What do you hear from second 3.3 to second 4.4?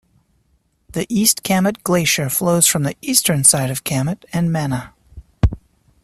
side of Kamet